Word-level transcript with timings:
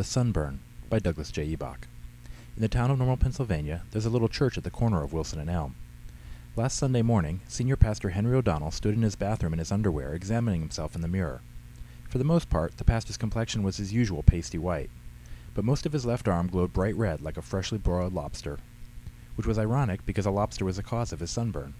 The 0.00 0.04
Sunburn 0.04 0.60
by 0.88 0.98
Douglas 0.98 1.30
J. 1.30 1.54
Ebach. 1.54 1.86
In 2.56 2.62
the 2.62 2.68
town 2.68 2.90
of 2.90 2.96
Normal, 2.96 3.18
Pennsylvania, 3.18 3.82
there's 3.90 4.06
a 4.06 4.08
little 4.08 4.28
church 4.28 4.56
at 4.56 4.64
the 4.64 4.70
corner 4.70 5.02
of 5.02 5.12
Wilson 5.12 5.38
and 5.38 5.50
Elm. 5.50 5.74
Last 6.56 6.78
Sunday 6.78 7.02
morning, 7.02 7.42
Senior 7.48 7.76
Pastor 7.76 8.08
Henry 8.08 8.34
O'Donnell 8.34 8.70
stood 8.70 8.94
in 8.94 9.02
his 9.02 9.14
bathroom 9.14 9.52
in 9.52 9.58
his 9.58 9.70
underwear, 9.70 10.14
examining 10.14 10.62
himself 10.62 10.94
in 10.94 11.02
the 11.02 11.06
mirror. 11.06 11.42
For 12.08 12.16
the 12.16 12.24
most 12.24 12.48
part, 12.48 12.78
the 12.78 12.84
pastor's 12.84 13.18
complexion 13.18 13.62
was 13.62 13.76
his 13.76 13.92
usual 13.92 14.22
pasty 14.22 14.56
white, 14.56 14.88
but 15.52 15.66
most 15.66 15.84
of 15.84 15.92
his 15.92 16.06
left 16.06 16.26
arm 16.28 16.48
glowed 16.48 16.72
bright 16.72 16.96
red 16.96 17.20
like 17.20 17.36
a 17.36 17.42
freshly 17.42 17.76
broiled 17.76 18.14
lobster, 18.14 18.56
which 19.34 19.46
was 19.46 19.58
ironic 19.58 20.06
because 20.06 20.24
a 20.24 20.30
lobster 20.30 20.64
was 20.64 20.76
the 20.76 20.82
cause 20.82 21.12
of 21.12 21.20
his 21.20 21.30
sunburn. 21.30 21.74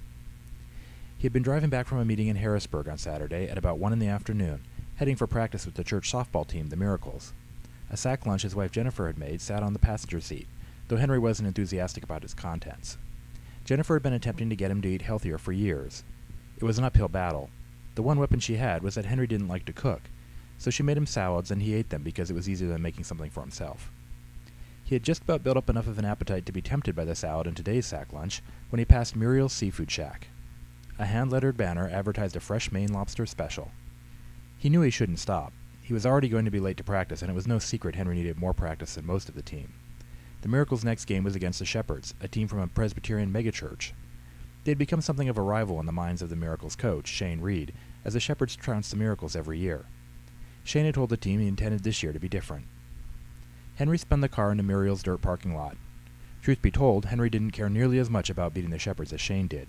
He 1.16 1.22
had 1.22 1.32
been 1.32 1.42
driving 1.42 1.70
back 1.70 1.86
from 1.86 2.00
a 2.00 2.04
meeting 2.04 2.28
in 2.28 2.36
Harrisburg 2.36 2.86
on 2.86 2.98
Saturday 2.98 3.48
at 3.48 3.56
about 3.56 3.78
one 3.78 3.94
in 3.94 3.98
the 3.98 4.08
afternoon, 4.08 4.60
heading 4.96 5.16
for 5.16 5.26
practice 5.26 5.64
with 5.64 5.76
the 5.76 5.84
church 5.84 6.12
softball 6.12 6.46
team, 6.46 6.68
the 6.68 6.76
Miracles. 6.76 7.32
A 7.90 7.96
sack 7.96 8.24
lunch 8.24 8.42
his 8.42 8.54
wife 8.54 8.70
Jennifer 8.70 9.06
had 9.06 9.18
made 9.18 9.40
sat 9.40 9.62
on 9.62 9.72
the 9.72 9.78
passenger 9.78 10.20
seat, 10.20 10.46
though 10.88 10.96
Henry 10.96 11.18
wasn't 11.18 11.48
enthusiastic 11.48 12.04
about 12.04 12.22
its 12.22 12.34
contents. 12.34 12.98
Jennifer 13.64 13.94
had 13.94 14.02
been 14.02 14.12
attempting 14.12 14.48
to 14.48 14.56
get 14.56 14.70
him 14.70 14.80
to 14.82 14.88
eat 14.88 15.02
healthier 15.02 15.38
for 15.38 15.52
years. 15.52 16.04
It 16.56 16.64
was 16.64 16.78
an 16.78 16.84
uphill 16.84 17.08
battle. 17.08 17.50
The 17.96 18.02
one 18.02 18.18
weapon 18.18 18.40
she 18.40 18.56
had 18.56 18.82
was 18.82 18.94
that 18.94 19.06
Henry 19.06 19.26
didn't 19.26 19.48
like 19.48 19.64
to 19.66 19.72
cook, 19.72 20.02
so 20.56 20.70
she 20.70 20.82
made 20.82 20.96
him 20.96 21.06
salads 21.06 21.50
and 21.50 21.62
he 21.62 21.74
ate 21.74 21.90
them 21.90 22.02
because 22.02 22.30
it 22.30 22.34
was 22.34 22.48
easier 22.48 22.68
than 22.68 22.82
making 22.82 23.04
something 23.04 23.30
for 23.30 23.40
himself. 23.40 23.90
He 24.84 24.94
had 24.94 25.02
just 25.02 25.22
about 25.22 25.42
built 25.42 25.56
up 25.56 25.70
enough 25.70 25.86
of 25.86 25.98
an 25.98 26.04
appetite 26.04 26.46
to 26.46 26.52
be 26.52 26.62
tempted 26.62 26.94
by 26.96 27.04
the 27.04 27.14
salad 27.14 27.46
in 27.46 27.54
today's 27.54 27.86
sack 27.86 28.12
lunch 28.12 28.42
when 28.70 28.78
he 28.78 28.84
passed 28.84 29.16
Muriel's 29.16 29.52
Seafood 29.52 29.90
Shack. 29.90 30.28
A 30.98 31.06
hand-lettered 31.06 31.56
banner 31.56 31.88
advertised 31.88 32.36
a 32.36 32.40
fresh 32.40 32.70
Maine 32.70 32.92
lobster 32.92 33.24
special. 33.24 33.70
He 34.58 34.68
knew 34.68 34.82
he 34.82 34.90
shouldn't 34.90 35.18
stop. 35.18 35.52
He 35.90 35.94
was 35.94 36.06
already 36.06 36.28
going 36.28 36.44
to 36.44 36.52
be 36.52 36.60
late 36.60 36.76
to 36.76 36.84
practice, 36.84 37.20
and 37.20 37.28
it 37.28 37.34
was 37.34 37.48
no 37.48 37.58
secret 37.58 37.96
Henry 37.96 38.14
needed 38.14 38.38
more 38.38 38.54
practice 38.54 38.94
than 38.94 39.04
most 39.04 39.28
of 39.28 39.34
the 39.34 39.42
team. 39.42 39.72
The 40.42 40.48
Miracles' 40.48 40.84
next 40.84 41.06
game 41.06 41.24
was 41.24 41.34
against 41.34 41.58
the 41.58 41.64
Shepherds, 41.64 42.14
a 42.20 42.28
team 42.28 42.46
from 42.46 42.60
a 42.60 42.68
Presbyterian 42.68 43.32
megachurch. 43.32 43.90
They 44.62 44.70
had 44.70 44.78
become 44.78 45.00
something 45.00 45.28
of 45.28 45.36
a 45.36 45.42
rival 45.42 45.80
in 45.80 45.86
the 45.86 45.90
minds 45.90 46.22
of 46.22 46.30
the 46.30 46.36
Miracles' 46.36 46.76
coach, 46.76 47.08
Shane 47.08 47.40
Reed, 47.40 47.72
as 48.04 48.14
the 48.14 48.20
Shepherds 48.20 48.54
trounced 48.54 48.92
the 48.92 48.96
Miracles 48.98 49.34
every 49.34 49.58
year. 49.58 49.86
Shane 50.62 50.84
had 50.84 50.94
told 50.94 51.10
the 51.10 51.16
team 51.16 51.40
he 51.40 51.48
intended 51.48 51.82
this 51.82 52.04
year 52.04 52.12
to 52.12 52.20
be 52.20 52.28
different. 52.28 52.66
Henry 53.74 53.98
spun 53.98 54.20
the 54.20 54.28
car 54.28 54.52
into 54.52 54.62
Muriel's 54.62 55.02
dirt 55.02 55.20
parking 55.20 55.56
lot. 55.56 55.76
Truth 56.40 56.62
be 56.62 56.70
told, 56.70 57.06
Henry 57.06 57.30
didn't 57.30 57.50
care 57.50 57.68
nearly 57.68 57.98
as 57.98 58.08
much 58.08 58.30
about 58.30 58.54
beating 58.54 58.70
the 58.70 58.78
Shepherds 58.78 59.12
as 59.12 59.20
Shane 59.20 59.48
did. 59.48 59.66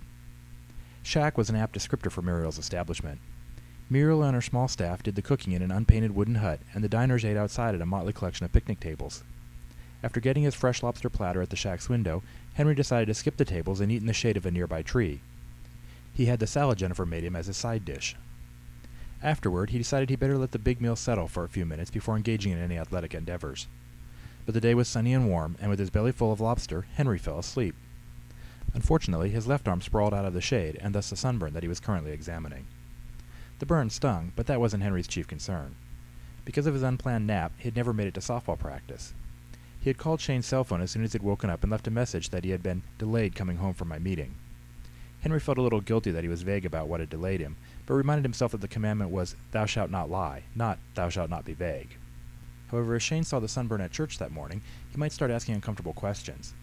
Shack 1.02 1.36
was 1.36 1.50
an 1.50 1.56
apt 1.56 1.76
descriptor 1.76 2.12
for 2.12 2.22
Muriel's 2.22 2.60
establishment. 2.60 3.20
Muriel 3.92 4.23
and 4.23 4.34
her 4.34 4.42
small 4.42 4.70
staff 4.70 5.03
did 5.03 5.16
the 5.16 5.22
cooking 5.22 5.52
in 5.52 5.61
an 5.61 5.70
unpainted 5.70 6.16
wooden 6.16 6.36
hut, 6.36 6.61
and 6.73 6.81
the 6.81 6.88
diners 6.88 7.25
ate 7.25 7.36
outside 7.36 7.75
at 7.75 7.81
a 7.81 7.86
motley 7.86 8.14
collection 8.14 8.45
of 8.45 8.53
picnic 8.53 8.80
tables. 8.80 9.22
After 10.02 10.22
getting 10.22 10.44
his 10.44 10.56
fresh 10.56 10.81
lobster 10.81 11.09
platter 11.09 11.42
at 11.42 11.50
the 11.50 11.58
shack's 11.58 11.89
window, 11.89 12.23
Henry 12.53 12.73
decided 12.73 13.08
to 13.08 13.14
skip 13.14 13.36
the 13.36 13.44
tables 13.44 13.81
and 13.81 13.92
eat 13.92 14.00
in 14.00 14.08
the 14.08 14.14
shade 14.14 14.38
of 14.38 14.45
a 14.45 14.52
nearby 14.52 14.81
tree. 14.81 15.19
He 16.14 16.28
had 16.28 16.39
the 16.39 16.47
salad 16.47 16.78
Jennifer 16.78 17.06
made 17.06 17.25
him 17.25 17.36
as 17.36 17.50
a 17.50 17.53
side 17.53 17.84
dish. 17.84 18.16
Afterward, 19.22 19.72
he 19.72 19.78
decided 19.78 20.09
he'd 20.09 20.22
better 20.22 20.38
let 20.38 20.53
the 20.53 20.58
big 20.58 20.80
meal 20.80 20.95
settle 20.95 21.28
for 21.28 21.44
a 21.44 21.50
few 21.50 21.66
minutes 21.66 21.92
before 21.92 22.16
engaging 22.16 22.53
in 22.53 22.59
any 22.59 22.78
athletic 22.78 23.14
endeavors. 23.14 23.67
But 24.45 24.53
the 24.53 24.62
day 24.62 24.73
was 24.73 24.88
sunny 24.88 25.14
and 25.14 25.28
warm, 25.28 25.58
and 25.59 25.69
with 25.69 25.80
his 25.80 25.89
belly 25.89 26.14
full 26.14 26.31
of 26.31 26.39
lobster, 26.39 26.86
Henry 26.95 27.19
fell 27.19 27.39
asleep. 27.39 27.75
Unfortunately, 28.73 29.31
his 29.31 29.47
left 29.47 29.67
arm 29.67 29.81
sprawled 29.81 30.14
out 30.14 30.23
of 30.23 30.34
the 30.34 30.39
shade, 30.39 30.78
and 30.80 30.95
thus 30.95 31.09
the 31.09 31.17
sunburn 31.17 31.52
that 31.52 31.64
he 31.64 31.69
was 31.69 31.81
currently 31.81 32.14
examining. 32.14 32.67
The 33.62 33.67
burn 33.67 33.92
stung, 33.92 34.31
but 34.36 34.48
that 34.48 34.59
wasn't 34.59 34.81
Henry's 34.81 35.08
chief 35.08 35.28
concern. 35.28 35.76
Because 36.45 36.66
of 36.66 36.73
his 36.73 36.81
unplanned 36.81 37.28
nap, 37.28 37.52
he 37.59 37.66
had 37.66 37.76
never 37.76 37.94
made 37.94 38.08
it 38.08 38.16
to 38.16 38.20
softball 38.20 38.58
practice. 38.58 39.13
He 39.80 39.88
had 39.88 40.00
called 40.00 40.19
Shane's 40.19 40.47
cell 40.47 40.63
phone 40.63 40.81
as 40.81 40.90
soon 40.90 41.03
as 41.03 41.13
he'd 41.13 41.22
woken 41.22 41.47
up 41.47 41.62
and 41.62 41.72
left 41.72 41.86
a 41.86 41.91
message 41.91 42.31
that 42.31 42.44
he 42.44 42.50
had 42.50 42.63
been 42.63 42.81
delayed 42.97 43.36
coming 43.36 43.58
home 43.58 43.75
from 43.75 43.88
my 43.88 44.00
meeting. 44.00 44.34
Henry 45.19 45.40
felt 45.40 45.59
a 45.59 45.62
little 45.62 45.80
guilty 45.80 46.09
that 46.09 46.24
he 46.24 46.28
was 46.28 46.41
vague 46.41 46.66
about 46.66 46.88
what 46.88 47.02
had 47.02 47.12
delayed 47.12 47.40
him, 47.40 47.56
but 47.86 47.94
reminded 47.94 48.25
himself 48.25 48.52
that 48.52 48.62
the 48.62 48.68
commandment 48.68 49.12
was, 49.12 49.36
Thou 49.52 49.68
shalt 49.68 49.91
not 49.91 50.09
lie, 50.09 50.41
not, 50.56 50.80
Thou 50.96 51.09
shalt 51.09 51.30
not 51.30 51.46
be 51.46 51.53
vague. 51.53 51.97
However, 52.72 52.96
as 52.96 53.03
Shane 53.03 53.24
saw 53.24 53.40
the 53.40 53.47
sunburn 53.47 53.81
at 53.81 53.91
church 53.91 54.18
that 54.18 54.31
morning, 54.31 54.63
he 54.90 54.97
might 54.97 55.12
start 55.12 55.30
asking 55.30 55.53
uncomfortable 55.53 55.94
questions. 55.94 56.56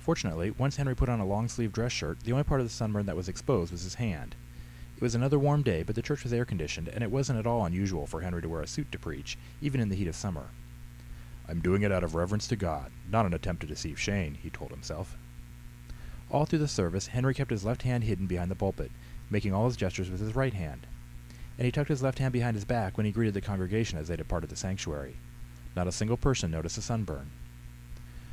Fortunately, 0.00 0.50
once 0.50 0.74
Henry 0.74 0.96
put 0.96 1.08
on 1.08 1.20
a 1.20 1.24
long 1.24 1.46
sleeved 1.46 1.74
dress 1.74 1.92
shirt, 1.92 2.18
the 2.24 2.32
only 2.32 2.42
part 2.42 2.60
of 2.60 2.66
the 2.66 2.72
sunburn 2.72 3.06
that 3.06 3.14
was 3.14 3.28
exposed 3.28 3.70
was 3.70 3.84
his 3.84 3.94
hand. 3.94 4.34
It 5.00 5.04
was 5.04 5.14
another 5.14 5.38
warm 5.38 5.62
day, 5.62 5.82
but 5.82 5.94
the 5.94 6.02
church 6.02 6.24
was 6.24 6.32
air 6.34 6.44
conditioned, 6.44 6.88
and 6.88 7.02
it 7.02 7.10
wasn't 7.10 7.38
at 7.38 7.46
all 7.46 7.64
unusual 7.64 8.06
for 8.06 8.20
Henry 8.20 8.42
to 8.42 8.50
wear 8.50 8.60
a 8.60 8.66
suit 8.66 8.92
to 8.92 8.98
preach, 8.98 9.38
even 9.62 9.80
in 9.80 9.88
the 9.88 9.96
heat 9.96 10.08
of 10.08 10.14
summer. 10.14 10.48
I'm 11.48 11.60
doing 11.60 11.80
it 11.80 11.90
out 11.90 12.04
of 12.04 12.14
reverence 12.14 12.46
to 12.48 12.56
God, 12.56 12.92
not 13.10 13.24
an 13.24 13.32
attempt 13.32 13.62
to 13.62 13.66
deceive 13.66 13.98
Shane, 13.98 14.34
he 14.34 14.50
told 14.50 14.70
himself. 14.70 15.16
All 16.30 16.44
through 16.44 16.58
the 16.58 16.68
service, 16.68 17.06
Henry 17.06 17.32
kept 17.32 17.50
his 17.50 17.64
left 17.64 17.80
hand 17.80 18.04
hidden 18.04 18.26
behind 18.26 18.50
the 18.50 18.54
pulpit, 18.54 18.92
making 19.30 19.54
all 19.54 19.64
his 19.64 19.78
gestures 19.78 20.10
with 20.10 20.20
his 20.20 20.36
right 20.36 20.52
hand. 20.52 20.86
And 21.56 21.64
he 21.64 21.72
tucked 21.72 21.88
his 21.88 22.02
left 22.02 22.18
hand 22.18 22.34
behind 22.34 22.54
his 22.54 22.66
back 22.66 22.98
when 22.98 23.06
he 23.06 23.10
greeted 23.10 23.32
the 23.32 23.40
congregation 23.40 23.98
as 23.98 24.08
they 24.08 24.16
departed 24.16 24.50
the 24.50 24.54
sanctuary. 24.54 25.16
Not 25.74 25.86
a 25.86 25.92
single 25.92 26.18
person 26.18 26.50
noticed 26.50 26.76
the 26.76 26.82
sunburn. 26.82 27.30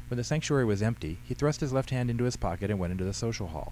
When 0.10 0.18
the 0.18 0.24
sanctuary 0.26 0.66
was 0.66 0.82
empty, 0.82 1.20
he 1.24 1.34
thrust 1.34 1.62
his 1.62 1.72
left 1.72 1.92
hand 1.92 2.10
into 2.10 2.26
his 2.26 2.36
pocket 2.36 2.70
and 2.70 2.78
went 2.78 2.92
into 2.92 3.06
the 3.06 3.14
social 3.14 3.48
hall. 3.48 3.72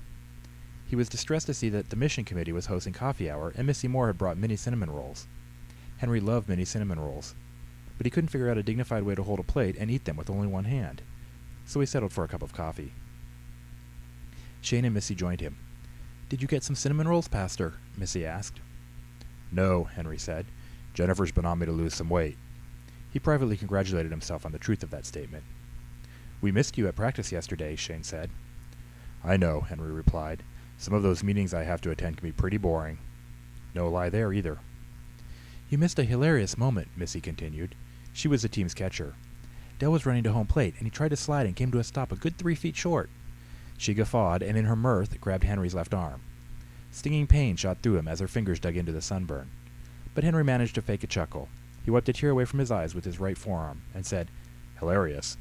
He 0.87 0.95
was 0.95 1.09
distressed 1.09 1.47
to 1.47 1.53
see 1.53 1.69
that 1.69 1.89
the 1.89 1.95
mission 1.95 2.23
committee 2.23 2.51
was 2.51 2.67
hosting 2.67 2.93
coffee 2.93 3.29
hour, 3.29 3.53
and 3.55 3.65
Missy 3.65 3.87
Moore 3.87 4.07
had 4.07 4.17
brought 4.17 4.37
mini 4.37 4.55
cinnamon 4.55 4.91
rolls. 4.91 5.27
Henry 5.97 6.19
loved 6.19 6.47
mini 6.47 6.65
cinnamon 6.65 6.99
rolls, 6.99 7.35
but 7.97 8.05
he 8.05 8.11
couldn't 8.11 8.29
figure 8.29 8.49
out 8.49 8.57
a 8.57 8.63
dignified 8.63 9.03
way 9.03 9.15
to 9.15 9.23
hold 9.23 9.39
a 9.39 9.43
plate 9.43 9.75
and 9.79 9.89
eat 9.89 10.05
them 10.05 10.17
with 10.17 10.29
only 10.29 10.47
one 10.47 10.65
hand, 10.65 11.01
so 11.65 11.79
he 11.79 11.85
settled 11.85 12.13
for 12.13 12.23
a 12.23 12.27
cup 12.27 12.41
of 12.41 12.53
coffee. 12.53 12.93
Shane 14.61 14.85
and 14.85 14.93
Missy 14.93 15.15
joined 15.15 15.41
him. 15.41 15.57
Did 16.29 16.41
you 16.41 16.47
get 16.47 16.63
some 16.63 16.75
cinnamon 16.75 17.07
rolls, 17.07 17.27
Pastor? 17.27 17.75
Missy 17.97 18.25
asked. 18.25 18.59
No, 19.51 19.83
Henry 19.85 20.17
said. 20.17 20.45
Jennifer's 20.93 21.31
been 21.31 21.45
on 21.45 21.59
me 21.59 21.65
to 21.65 21.71
lose 21.71 21.93
some 21.93 22.09
weight. 22.09 22.37
He 23.11 23.19
privately 23.19 23.57
congratulated 23.57 24.11
himself 24.11 24.45
on 24.45 24.51
the 24.51 24.59
truth 24.59 24.83
of 24.83 24.89
that 24.91 25.05
statement. 25.05 25.43
We 26.41 26.51
missed 26.51 26.77
you 26.77 26.87
at 26.87 26.95
practice 26.95 27.31
yesterday, 27.31 27.75
Shane 27.75 28.03
said. 28.03 28.29
I 29.23 29.37
know, 29.37 29.61
Henry 29.61 29.91
replied. 29.91 30.43
Some 30.77 30.93
of 30.93 31.03
those 31.03 31.23
meetings 31.23 31.53
I 31.53 31.63
have 31.63 31.81
to 31.81 31.91
attend 31.91 32.17
can 32.17 32.27
be 32.27 32.31
pretty 32.31 32.57
boring. 32.57 32.97
No 33.73 33.89
lie 33.89 34.09
there, 34.09 34.33
either. 34.33 34.59
You 35.69 35.77
missed 35.77 35.99
a 35.99 36.03
hilarious 36.03 36.57
moment, 36.57 36.89
Missy 36.95 37.19
continued. 37.19 37.75
She 38.13 38.27
was 38.27 38.43
the 38.43 38.49
team's 38.49 38.73
catcher. 38.73 39.15
Dell 39.79 39.91
was 39.91 40.05
running 40.05 40.23
to 40.23 40.31
home 40.31 40.47
plate, 40.47 40.75
and 40.77 40.85
he 40.85 40.91
tried 40.91 41.09
to 41.09 41.17
slide 41.17 41.45
and 41.45 41.55
came 41.55 41.71
to 41.71 41.79
a 41.79 41.83
stop 41.83 42.11
a 42.11 42.15
good 42.15 42.37
three 42.37 42.55
feet 42.55 42.75
short. 42.75 43.09
She 43.77 43.93
guffawed, 43.93 44.41
and 44.41 44.57
in 44.57 44.65
her 44.65 44.75
mirth 44.75 45.19
grabbed 45.19 45.43
Henry's 45.43 45.75
left 45.75 45.93
arm. 45.93 46.21
Stinging 46.91 47.27
pain 47.27 47.57
shot 47.57 47.79
through 47.81 47.97
him 47.97 48.07
as 48.07 48.19
her 48.19 48.27
fingers 48.27 48.59
dug 48.59 48.77
into 48.77 48.93
the 48.93 49.01
sunburn. 49.01 49.49
But 50.13 50.23
Henry 50.23 50.43
managed 50.43 50.75
to 50.75 50.81
fake 50.81 51.03
a 51.03 51.07
chuckle. 51.07 51.49
He 51.83 51.91
wiped 51.91 52.07
a 52.07 52.13
tear 52.13 52.29
away 52.29 52.45
from 52.45 52.59
his 52.59 52.71
eyes 52.71 52.95
with 52.95 53.03
his 53.03 53.19
right 53.19 53.37
forearm, 53.37 53.81
and 53.93 54.05
said, 54.05 54.29
Hilarious. 54.79 55.37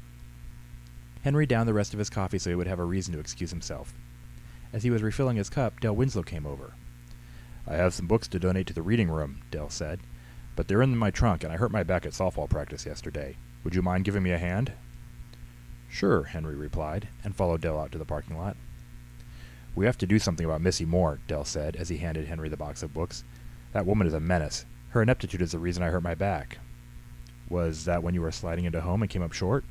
Henry 1.23 1.45
downed 1.45 1.69
the 1.69 1.73
rest 1.73 1.93
of 1.93 1.99
his 1.99 2.09
coffee 2.09 2.37
so 2.37 2.49
he 2.49 2.55
would 2.55 2.67
have 2.67 2.79
a 2.79 2.85
reason 2.85 3.13
to 3.13 3.19
excuse 3.19 3.51
himself. 3.51 3.93
As 4.73 4.83
he 4.83 4.89
was 4.89 5.03
refilling 5.03 5.37
his 5.37 5.49
cup, 5.49 5.79
Dell 5.79 5.95
Winslow 5.95 6.23
came 6.23 6.45
over. 6.45 6.73
I 7.67 7.75
have 7.75 7.93
some 7.93 8.07
books 8.07 8.27
to 8.29 8.39
donate 8.39 8.67
to 8.67 8.73
the 8.73 8.81
reading 8.81 9.09
room, 9.09 9.41
Dell 9.51 9.69
said, 9.69 9.99
but 10.55 10.67
they're 10.67 10.81
in 10.81 10.97
my 10.97 11.11
trunk 11.11 11.43
and 11.43 11.51
I 11.51 11.57
hurt 11.57 11.71
my 11.71 11.83
back 11.83 12.05
at 12.05 12.13
softball 12.13 12.49
practice 12.49 12.85
yesterday. 12.85 13.37
Would 13.63 13.75
you 13.75 13.81
mind 13.81 14.05
giving 14.05 14.23
me 14.23 14.31
a 14.31 14.37
hand? 14.37 14.73
Sure, 15.89 16.23
Henry 16.23 16.55
replied, 16.55 17.07
and 17.23 17.35
followed 17.35 17.61
Dell 17.61 17.79
out 17.79 17.91
to 17.93 17.97
the 17.97 18.05
parking 18.05 18.37
lot. 18.37 18.57
We 19.75 19.85
have 19.85 19.97
to 19.97 20.07
do 20.07 20.19
something 20.19 20.45
about 20.45 20.61
Missy 20.61 20.85
Moore, 20.85 21.19
Dell 21.27 21.43
said 21.43 21.75
as 21.75 21.89
he 21.89 21.97
handed 21.97 22.27
Henry 22.27 22.49
the 22.49 22.57
box 22.57 22.83
of 22.83 22.93
books. 22.93 23.23
That 23.73 23.85
woman 23.85 24.07
is 24.07 24.13
a 24.13 24.19
menace. 24.19 24.65
Her 24.89 25.01
ineptitude 25.01 25.41
is 25.41 25.51
the 25.51 25.59
reason 25.59 25.83
I 25.83 25.89
hurt 25.89 26.03
my 26.03 26.15
back. 26.15 26.59
Was 27.49 27.85
that 27.85 28.01
when 28.01 28.13
you 28.13 28.21
were 28.21 28.31
sliding 28.31 28.65
into 28.65 28.81
home 28.81 29.01
and 29.01 29.11
came 29.11 29.21
up 29.21 29.33
short? 29.33 29.65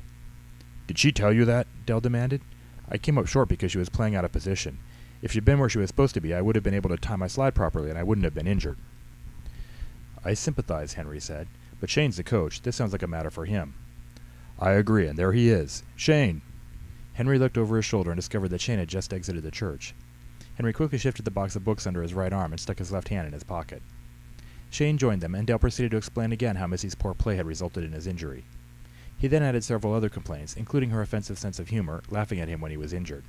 Did 0.87 0.99
she 0.99 1.11
tell 1.11 1.33
you 1.33 1.45
that? 1.45 1.67
Dell 1.85 1.99
demanded. 1.99 2.41
I 2.89 2.97
came 2.97 3.17
up 3.17 3.27
short 3.27 3.49
because 3.49 3.71
she 3.71 3.77
was 3.77 3.89
playing 3.89 4.15
out 4.15 4.25
of 4.25 4.31
position. 4.31 4.79
If 5.21 5.31
she'd 5.31 5.45
been 5.45 5.59
where 5.59 5.69
she 5.69 5.79
was 5.79 5.89
supposed 5.89 6.13
to 6.13 6.21
be, 6.21 6.33
I 6.33 6.41
would 6.41 6.55
have 6.55 6.63
been 6.63 6.73
able 6.73 6.89
to 6.89 6.97
time 6.97 7.19
my 7.19 7.27
slide 7.27 7.55
properly 7.55 7.89
and 7.89 7.97
I 7.97 8.03
wouldn't 8.03 8.25
have 8.25 8.33
been 8.33 8.47
injured. 8.47 8.77
I 10.23 10.33
sympathize, 10.33 10.93
Henry 10.93 11.19
said, 11.19 11.47
but 11.79 11.89
Shane's 11.89 12.17
the 12.17 12.23
coach. 12.23 12.61
This 12.61 12.75
sounds 12.75 12.91
like 12.91 13.03
a 13.03 13.07
matter 13.07 13.29
for 13.29 13.45
him. 13.45 13.73
I 14.59 14.71
agree, 14.71 15.07
and 15.07 15.17
there 15.17 15.33
he 15.33 15.49
is. 15.49 15.83
Shane! 15.95 16.41
Henry 17.13 17.37
looked 17.37 17.57
over 17.57 17.75
his 17.75 17.85
shoulder 17.85 18.11
and 18.11 18.17
discovered 18.17 18.49
that 18.49 18.61
Shane 18.61 18.79
had 18.79 18.87
just 18.87 19.13
exited 19.13 19.43
the 19.43 19.51
church. 19.51 19.93
Henry 20.55 20.73
quickly 20.73 20.97
shifted 20.97 21.25
the 21.25 21.31
box 21.31 21.55
of 21.55 21.65
books 21.65 21.85
under 21.85 22.01
his 22.01 22.13
right 22.13 22.33
arm 22.33 22.53
and 22.53 22.59
stuck 22.59 22.79
his 22.79 22.91
left 22.91 23.09
hand 23.09 23.27
in 23.27 23.33
his 23.33 23.43
pocket. 23.43 23.81
Shane 24.69 24.97
joined 24.97 25.21
them, 25.21 25.35
and 25.35 25.45
Dale 25.45 25.59
proceeded 25.59 25.91
to 25.91 25.97
explain 25.97 26.31
again 26.31 26.55
how 26.55 26.67
Missy's 26.67 26.95
poor 26.95 27.13
play 27.13 27.35
had 27.35 27.45
resulted 27.45 27.83
in 27.83 27.91
his 27.91 28.07
injury. 28.07 28.45
He 29.17 29.27
then 29.27 29.43
added 29.43 29.63
several 29.63 29.93
other 29.93 30.09
complaints, 30.09 30.55
including 30.55 30.89
her 30.89 31.01
offensive 31.01 31.39
sense 31.39 31.59
of 31.59 31.69
humor, 31.69 32.03
laughing 32.09 32.39
at 32.39 32.47
him 32.47 32.61
when 32.61 32.71
he 32.71 32.77
was 32.77 32.93
injured. 32.93 33.23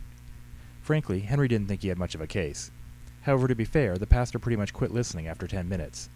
Frankly, 0.83 1.21
Henry 1.21 1.49
didn't 1.49 1.69
think 1.69 1.83
he 1.83 1.88
had 1.88 1.99
much 1.99 2.15
of 2.15 2.21
a 2.21 2.27
case. 2.27 2.71
However, 3.23 3.49
to 3.49 3.55
be 3.55 3.65
fair, 3.65 3.97
the 3.99 4.06
pastor 4.06 4.38
pretty 4.38 4.56
much 4.56 4.73
quit 4.73 4.93
listening 4.93 5.27
after 5.27 5.47
ten 5.47 5.69
minutes. 5.69 6.09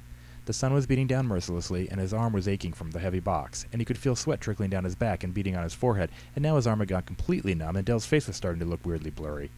The 0.46 0.52
sun 0.52 0.72
was 0.72 0.86
beating 0.86 1.06
down 1.06 1.26
mercilessly, 1.26 1.88
and 1.90 2.00
his 2.00 2.14
arm 2.14 2.32
was 2.32 2.48
aching 2.48 2.72
from 2.72 2.90
the 2.90 2.98
heavy 2.98 3.20
box, 3.20 3.66
and 3.72 3.80
he 3.80 3.84
could 3.84 3.98
feel 3.98 4.16
sweat 4.16 4.40
trickling 4.40 4.70
down 4.70 4.84
his 4.84 4.94
back 4.94 5.22
and 5.22 5.34
beating 5.34 5.56
on 5.56 5.62
his 5.62 5.74
forehead, 5.74 6.10
and 6.34 6.42
now 6.42 6.56
his 6.56 6.66
arm 6.66 6.78
had 6.78 6.88
gone 6.88 7.02
completely 7.02 7.54
numb, 7.54 7.76
and 7.76 7.84
Dell's 7.84 8.06
face 8.06 8.26
was 8.26 8.36
starting 8.36 8.60
to 8.60 8.66
look 8.66 8.84
weirdly 8.84 9.10
blurry. 9.10 9.50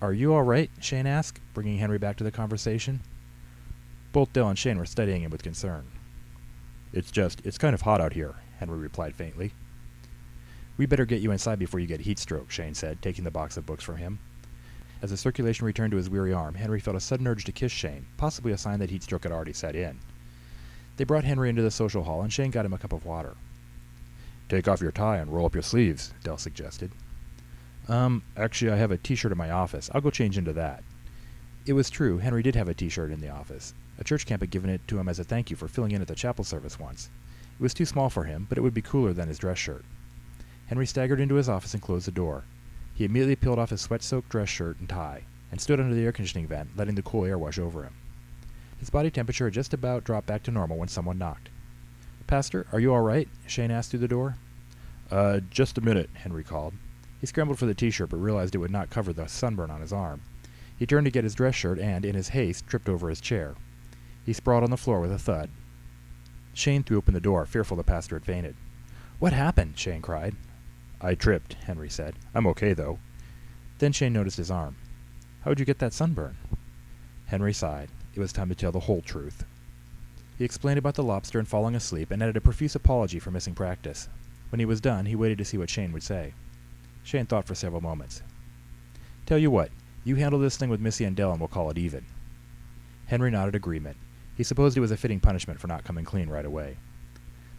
Are 0.00 0.12
you 0.12 0.32
all 0.32 0.42
right? 0.42 0.70
Shane 0.80 1.06
asked, 1.06 1.40
bringing 1.54 1.78
Henry 1.78 1.98
back 1.98 2.16
to 2.16 2.24
the 2.24 2.30
conversation. 2.30 3.00
Both 4.12 4.32
Dell 4.32 4.48
and 4.48 4.58
Shane 4.58 4.78
were 4.78 4.86
studying 4.86 5.22
him 5.22 5.30
with 5.30 5.42
concern. 5.42 5.86
It's 6.92 7.10
just, 7.10 7.44
it's 7.44 7.58
kind 7.58 7.74
of 7.74 7.82
hot 7.82 8.00
out 8.00 8.12
here, 8.12 8.34
Henry 8.58 8.78
replied 8.78 9.14
faintly. 9.14 9.52
We 10.76 10.86
better 10.86 11.04
get 11.04 11.20
you 11.20 11.32
inside 11.32 11.58
before 11.58 11.80
you 11.80 11.86
get 11.86 12.00
heat 12.00 12.18
stroke, 12.18 12.50
Shane 12.50 12.74
said, 12.74 13.02
taking 13.02 13.24
the 13.24 13.30
box 13.30 13.56
of 13.56 13.66
books 13.66 13.84
from 13.84 13.96
him. 13.96 14.18
As 15.02 15.10
the 15.10 15.16
circulation 15.16 15.66
returned 15.66 15.90
to 15.92 15.96
his 15.96 16.10
weary 16.10 16.32
arm, 16.32 16.54
Henry 16.54 16.80
felt 16.80 16.96
a 16.96 17.00
sudden 17.00 17.26
urge 17.26 17.44
to 17.44 17.52
kiss 17.52 17.72
Shane, 17.72 18.06
possibly 18.16 18.52
a 18.52 18.58
sign 18.58 18.78
that 18.80 18.90
heat 18.90 19.02
stroke 19.02 19.24
had 19.24 19.32
already 19.32 19.52
set 19.52 19.76
in. 19.76 19.98
They 20.96 21.04
brought 21.04 21.24
Henry 21.24 21.48
into 21.48 21.62
the 21.62 21.70
social 21.70 22.04
hall, 22.04 22.22
and 22.22 22.32
Shane 22.32 22.50
got 22.50 22.64
him 22.64 22.72
a 22.72 22.78
cup 22.78 22.92
of 22.92 23.04
water. 23.04 23.36
Take 24.48 24.66
off 24.66 24.80
your 24.80 24.92
tie 24.92 25.18
and 25.18 25.32
roll 25.32 25.46
up 25.46 25.54
your 25.54 25.62
sleeves, 25.62 26.12
Dell 26.24 26.38
suggested. 26.38 26.90
Um, 27.86 28.22
actually, 28.36 28.72
I 28.72 28.76
have 28.76 28.90
a 28.90 28.98
t-shirt 28.98 29.32
in 29.32 29.38
my 29.38 29.50
office. 29.50 29.90
I'll 29.94 30.00
go 30.00 30.10
change 30.10 30.38
into 30.38 30.52
that. 30.54 30.82
It 31.68 31.74
was 31.74 31.90
true, 31.90 32.16
Henry 32.16 32.42
did 32.42 32.54
have 32.54 32.68
a 32.68 32.72
t-shirt 32.72 33.10
in 33.10 33.20
the 33.20 33.28
office. 33.28 33.74
A 33.98 34.04
church 34.04 34.24
camp 34.24 34.40
had 34.40 34.48
given 34.48 34.70
it 34.70 34.80
to 34.88 34.98
him 34.98 35.06
as 35.06 35.18
a 35.18 35.24
thank 35.24 35.50
you 35.50 35.56
for 35.56 35.68
filling 35.68 35.90
in 35.90 36.00
at 36.00 36.08
the 36.08 36.14
chapel 36.14 36.42
service 36.42 36.80
once. 36.80 37.10
It 37.60 37.62
was 37.62 37.74
too 37.74 37.84
small 37.84 38.08
for 38.08 38.24
him, 38.24 38.46
but 38.48 38.56
it 38.56 38.62
would 38.62 38.72
be 38.72 38.80
cooler 38.80 39.12
than 39.12 39.28
his 39.28 39.36
dress 39.36 39.58
shirt. 39.58 39.84
Henry 40.68 40.86
staggered 40.86 41.20
into 41.20 41.34
his 41.34 41.46
office 41.46 41.74
and 41.74 41.82
closed 41.82 42.06
the 42.06 42.10
door. 42.10 42.44
He 42.94 43.04
immediately 43.04 43.36
peeled 43.36 43.58
off 43.58 43.68
his 43.68 43.82
sweat-soaked 43.82 44.30
dress 44.30 44.48
shirt 44.48 44.78
and 44.78 44.88
tie, 44.88 45.24
and 45.50 45.60
stood 45.60 45.78
under 45.78 45.94
the 45.94 46.06
air 46.06 46.10
conditioning 46.10 46.46
vent, 46.46 46.74
letting 46.74 46.94
the 46.94 47.02
cool 47.02 47.26
air 47.26 47.36
wash 47.36 47.58
over 47.58 47.82
him. 47.82 47.92
His 48.78 48.88
body 48.88 49.10
temperature 49.10 49.44
had 49.44 49.52
just 49.52 49.74
about 49.74 50.04
dropped 50.04 50.26
back 50.26 50.44
to 50.44 50.50
normal 50.50 50.78
when 50.78 50.88
someone 50.88 51.18
knocked. 51.18 51.50
Pastor, 52.26 52.66
are 52.72 52.80
you 52.80 52.94
all 52.94 53.02
right? 53.02 53.28
Shane 53.46 53.70
asked 53.70 53.90
through 53.90 54.00
the 54.00 54.08
door. 54.08 54.36
Uh, 55.10 55.40
just 55.50 55.76
a 55.76 55.82
minute, 55.82 56.08
Henry 56.14 56.44
called. 56.44 56.72
He 57.20 57.26
scrambled 57.26 57.58
for 57.58 57.66
the 57.66 57.74
t-shirt 57.74 58.08
but 58.08 58.16
realized 58.16 58.54
it 58.54 58.58
would 58.58 58.70
not 58.70 58.88
cover 58.88 59.12
the 59.12 59.28
sunburn 59.28 59.70
on 59.70 59.82
his 59.82 59.92
arm. 59.92 60.22
He 60.78 60.86
turned 60.86 61.06
to 61.06 61.10
get 61.10 61.24
his 61.24 61.34
dress 61.34 61.54
shirt 61.54 61.78
and, 61.78 62.04
in 62.04 62.14
his 62.14 62.28
haste, 62.28 62.66
tripped 62.66 62.88
over 62.88 63.08
his 63.08 63.20
chair. 63.20 63.56
He 64.24 64.32
sprawled 64.32 64.62
on 64.62 64.70
the 64.70 64.76
floor 64.76 65.00
with 65.00 65.12
a 65.12 65.18
thud. 65.18 65.50
Shane 66.54 66.82
threw 66.82 66.98
open 66.98 67.14
the 67.14 67.20
door, 67.20 67.44
fearful 67.46 67.76
the 67.76 67.82
pastor 67.82 68.16
had 68.16 68.24
fainted. 68.24 68.54
What 69.18 69.32
happened? 69.32 69.78
Shane 69.78 70.02
cried. 70.02 70.36
I 71.00 71.14
tripped, 71.14 71.54
Henry 71.54 71.90
said. 71.90 72.14
I'm 72.34 72.46
okay, 72.48 72.72
though. 72.72 72.98
Then 73.78 73.92
Shane 73.92 74.12
noticed 74.12 74.36
his 74.36 74.50
arm. 74.50 74.76
How'd 75.42 75.58
you 75.58 75.64
get 75.64 75.78
that 75.80 75.92
sunburn? 75.92 76.36
Henry 77.26 77.52
sighed. 77.52 77.90
It 78.14 78.20
was 78.20 78.32
time 78.32 78.48
to 78.48 78.54
tell 78.54 78.72
the 78.72 78.80
whole 78.80 79.00
truth. 79.00 79.44
He 80.36 80.44
explained 80.44 80.78
about 80.78 80.94
the 80.94 81.02
lobster 81.02 81.38
and 81.38 81.48
falling 81.48 81.74
asleep, 81.74 82.10
and 82.10 82.22
added 82.22 82.36
a 82.36 82.40
profuse 82.40 82.74
apology 82.74 83.18
for 83.18 83.30
missing 83.30 83.54
practice. 83.54 84.08
When 84.50 84.60
he 84.60 84.66
was 84.66 84.80
done, 84.80 85.06
he 85.06 85.16
waited 85.16 85.38
to 85.38 85.44
see 85.44 85.58
what 85.58 85.70
Shane 85.70 85.92
would 85.92 86.02
say. 86.02 86.34
Shane 87.02 87.26
thought 87.26 87.46
for 87.46 87.54
several 87.54 87.80
moments. 87.80 88.22
Tell 89.26 89.38
you 89.38 89.50
what, 89.50 89.70
you 90.08 90.16
handle 90.16 90.40
this 90.40 90.56
thing 90.56 90.70
with 90.70 90.80
Missy 90.80 91.04
and 91.04 91.14
Dell 91.14 91.30
and 91.32 91.40
we'll 91.40 91.48
call 91.48 91.70
it 91.70 91.78
even. 91.78 92.06
Henry 93.06 93.30
nodded 93.30 93.54
agreement. 93.54 93.96
He 94.34 94.42
supposed 94.42 94.76
it 94.76 94.80
was 94.80 94.90
a 94.90 94.96
fitting 94.96 95.20
punishment 95.20 95.60
for 95.60 95.66
not 95.66 95.84
coming 95.84 96.04
clean 96.04 96.30
right 96.30 96.44
away. 96.44 96.78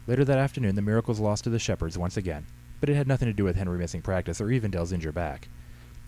Later 0.07 0.25
that 0.25 0.39
afternoon, 0.39 0.75
the 0.75 0.81
Miracles 0.81 1.19
lost 1.19 1.43
to 1.43 1.49
the 1.49 1.59
Shepherds 1.59 1.97
once 1.97 2.17
again, 2.17 2.47
but 2.79 2.89
it 2.89 2.95
had 2.95 3.07
nothing 3.07 3.27
to 3.27 3.33
do 3.33 3.43
with 3.43 3.55
Henry 3.55 3.77
missing 3.77 4.01
practice 4.01 4.41
or 4.41 4.49
even 4.49 4.71
Dell's 4.71 4.91
injured 4.91 5.13
back. 5.13 5.47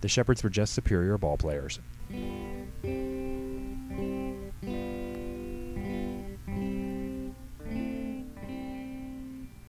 The 0.02 0.08
Shepherds 0.08 0.44
were 0.44 0.50
just 0.50 0.74
superior 0.74 1.18
ball 1.18 1.38
players. 1.38 1.80